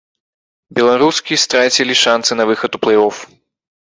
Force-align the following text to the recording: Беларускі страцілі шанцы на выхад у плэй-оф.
Беларускі 0.77 1.37
страцілі 1.43 1.95
шанцы 2.03 2.31
на 2.39 2.47
выхад 2.53 2.71
у 2.79 2.83
плэй-оф. 2.87 3.15